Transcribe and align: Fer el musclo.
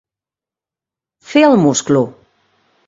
Fer 1.33 1.45
el 1.51 1.61
musclo. 1.67 2.05